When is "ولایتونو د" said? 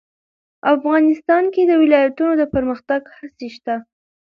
1.81-2.43